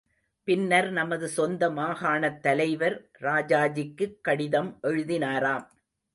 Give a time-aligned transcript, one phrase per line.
[0.43, 5.67] பின்னர் நமது சொந்த மாகாணத் தலைவர் ராஜாஜிக்குக் கடிதம் எழுதினாராம்.